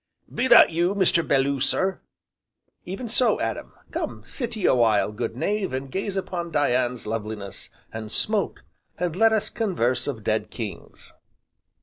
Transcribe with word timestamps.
'""Be 0.33 0.47
that 0.47 0.71
you, 0.71 0.95
Mr. 0.95 1.21
Belloo, 1.27 1.59
sir?" 1.59 2.01
"Even 2.85 3.07
so, 3.07 3.39
Adam. 3.39 3.73
Come 3.91 4.23
sit 4.25 4.55
ye 4.55 4.65
a 4.65 4.73
while, 4.73 5.11
good 5.11 5.35
knave, 5.37 5.73
and 5.73 5.91
gaze 5.91 6.15
upon 6.15 6.49
Dian's 6.49 7.05
loveliness, 7.05 7.69
and 7.93 8.11
smoke, 8.11 8.63
and 8.97 9.15
let 9.15 9.31
us 9.31 9.51
converse 9.51 10.07
of 10.07 10.23
dead 10.23 10.49
kings." 10.49 11.13